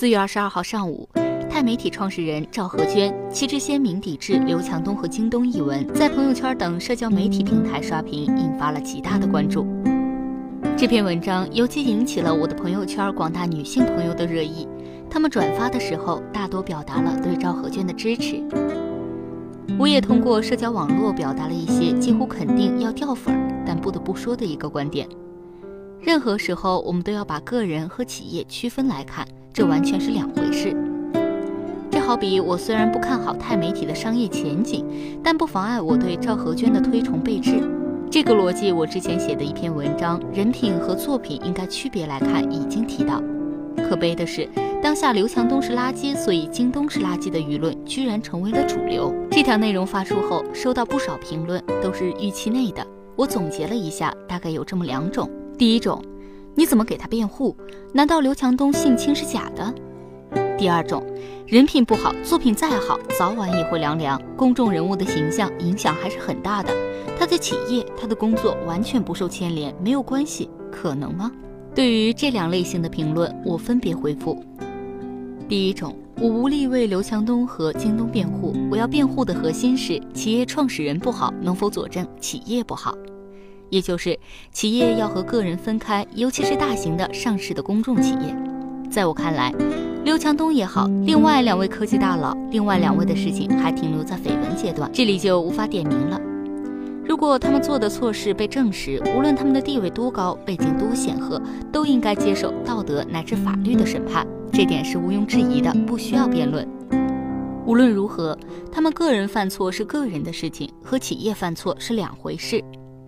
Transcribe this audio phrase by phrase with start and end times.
[0.00, 1.06] 四月二十二号上午，
[1.50, 9.66] 钛媒体创始人赵和娟旗帜鲜明抵制刘强东和京东一文，在朋友圈等社交媒体平台刷屏，引发了极大的关注。
[10.74, 14.66] 这篇文章尤其引起了我的朋友圈广大女性朋友的热议，
[15.10, 18.42] 他们转发的时候大多表达了对赵和娟的支持。
[19.78, 25.06] 我也通过社交网络表达了一些几乎肯定要掉粉儿，但不得不说的一个观点。
[26.00, 30.76] 任何时候，我们都要把个人和企业区分来看，这完全是两回事。
[31.90, 34.84] 这好比我虽然不看好钛媒体的商业前景，
[35.22, 37.60] 但不妨碍我对赵和娟的推崇备至。
[38.10, 43.22] 这个逻辑，我之前写的一篇文章《人品和作品应该区别来看》已经提到。
[43.88, 44.48] 可悲的是，
[44.82, 49.12] 当下刘强东是垃圾，所以京东是垃圾的舆论居然成为了主流。
[49.30, 52.84] 这条内容发出后，收到不少评论，都是预期内的。
[53.16, 55.28] 我总结了一下，大概有这么两种。
[55.56, 56.02] 第一种，
[56.54, 57.56] 你怎么给他辩护？
[57.92, 59.74] 难道刘强东性侵是假的？
[60.58, 61.02] 第二种，
[61.46, 64.20] 人品不好，作品再好，早晚也会凉凉。
[64.36, 66.70] 公众人物的形象影响还是很大的，
[67.18, 71.32] 他的企业、他的工作完全不受牵连，没有关系，可能吗？
[71.74, 74.44] 对于这两类型的评论，我分别回复：
[75.48, 82.94] 第一种，我无力为刘强东和京东辩护，我要辩护的核心是企业创始人不好，能否佐证企业不好？
[83.70, 84.18] 也就是
[84.52, 88.36] 企业要和个人分开，尤其是大型的上市的公众企业。
[88.90, 89.54] 在我看来，
[90.04, 96.20] 刘强东也好，另外两位科技大佬，另外两位的事情还停留在绯闻阶段，这里就无法点名了。
[97.04, 101.40] 如果他们做的错事被证实，无论他们的地位多高，背景多显赫，
[101.72, 106.66] 都应该接受道德乃至法律的审判，这点是毋庸置疑的，不需要辩论。
[107.66, 108.36] 无论如何，
[108.72, 112.62] 他们个人犯错是个人的事情，和企业犯错是两回事。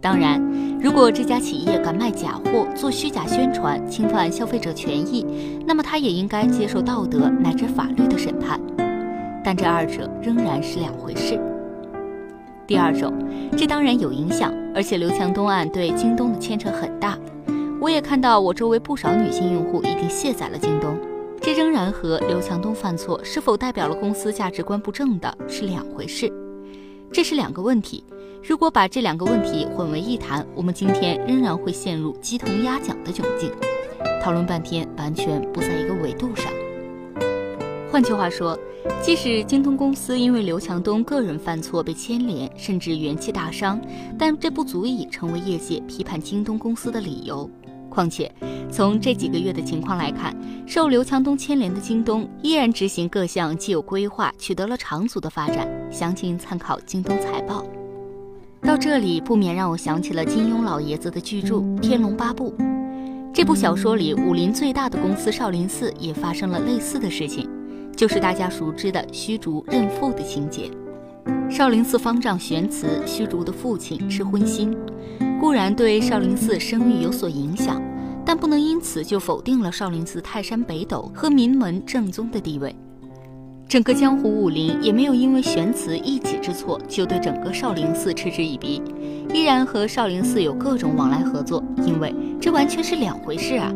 [0.00, 0.40] 当然，
[0.80, 5.26] 如果这家企业敢卖假货、做虚假宣传、侵犯消费者权益，
[5.66, 8.60] 那么他也应该接受道德乃至法律的审判。
[9.42, 11.40] 但这二者仍然是两回事。
[12.64, 13.12] 第二种，
[13.56, 17.18] 这当然有影响，而且刘强东案对京东的牵扯很大。
[17.80, 20.96] 我也看到我周围不少女性用户已经卸载了京东，
[21.40, 26.32] 这仍然和刘强东犯错是否代表了公司价值观不正的是两回事。
[27.10, 28.04] 这是两个问题。
[28.42, 33.52] 如果把这两个问题混为一谈，我们今天仍然会陷入鸡同鸭讲的窘境，
[34.22, 36.50] 讨论半天完全不在一个维度上。
[37.90, 38.58] 换句话说，
[39.02, 43.80] 即使京东公司因为刘强东个人犯错被牵连，甚至元气大伤，
[44.18, 47.48] 但这不足以成为业界批判京东公司的理由。
[47.90, 48.30] 况且，
[48.70, 50.34] 从这几个月的情况来看，
[50.66, 55.66] 受刘强东牵连的京东依然执行各项既有规划，取得了长足的发展。
[55.90, 57.64] 详情参考京东财报。
[58.62, 62.52] 到这里，不免让我想起了金庸老爷子的巨著《天龙八部》。
[63.32, 67.48] 这部小说里，武林最大的公司少林寺也发生了类似的事情，
[67.96, 70.70] 就是大家熟知的虚竹认父的情节。
[71.48, 74.76] 少林寺方丈玄慈，虚竹的父亲是荤腥，
[75.40, 77.80] 固然对少林寺声誉有所影响，
[78.24, 82.74] 但不能因此就否定了少林寺泰山北斗和名门正宗的地位。
[83.68, 88.82] 整个江湖武林也没有因为玄慈一己之错就对整个少林寺嗤之以鼻，
[89.34, 93.70] 依然和少林寺有各种往来合作，因为这完全是两回事啊。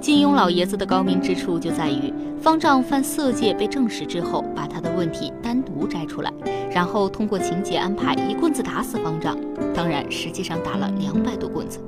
[0.00, 6.32] 金庸老爷子的高明之处就在于，方丈犯色戒被证实之后，把他的问题单独摘出来，
[6.70, 9.36] 然后通过情节安排一棍子打死方丈，
[9.74, 11.80] 当然实际上打了两百多棍子。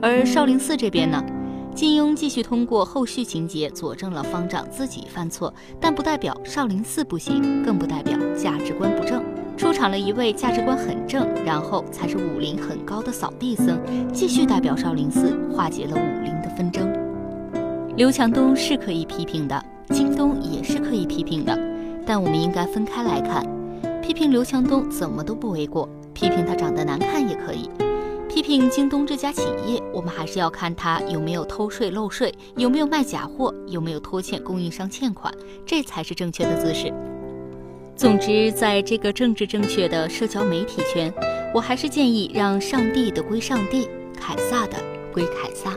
[0.00, 1.20] 而少林寺这边呢？
[1.76, 9.22] 金庸继续通过后续情节佐证了方丈自己犯错，但不代表少林寺不行，更不代表价值观不正。
[9.58, 13.78] 出场了一位价值观很正，然后才是武林很高的扫地僧，
[14.10, 16.90] 继续代表少林寺化解了武林的纷争。
[17.94, 21.54] 刘强东是可以批评的，京东也是可以批评的，
[22.06, 23.44] 但我们应该分开来看。
[24.00, 27.68] 批评刘强东怎么都不为过，批评他长得难看也可以。
[28.36, 35.32] 批评京东这家企业，我们还是要看它有没有偷税漏税，有没有卖假货，有没有拖欠供应商欠款，
[35.64, 36.92] 这才是正确的姿势。
[37.96, 41.10] 总之，在这个政治正确的社交媒体圈，
[41.54, 44.76] 我还是建议让上帝的归上帝，凯撒的
[45.14, 45.74] 归凯撒。